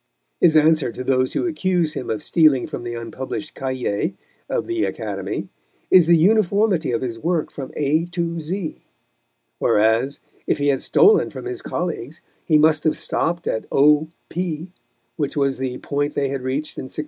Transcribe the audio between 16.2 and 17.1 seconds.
had reached in 1684.